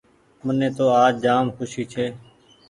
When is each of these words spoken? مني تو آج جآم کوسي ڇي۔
مني 0.45 0.69
تو 0.77 0.85
آج 1.03 1.13
جآم 1.23 1.45
کوسي 1.57 1.83
ڇي۔ 1.91 2.05